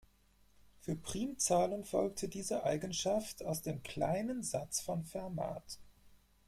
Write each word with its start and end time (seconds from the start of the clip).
Für 0.79 0.95
Primzahlen 0.95 1.83
folgt 1.83 2.33
diese 2.33 2.63
Eigenschaft 2.63 3.45
aus 3.45 3.61
dem 3.61 3.83
kleinen 3.83 4.41
Satz 4.41 4.81
von 4.81 5.03
Fermat. 5.03 5.77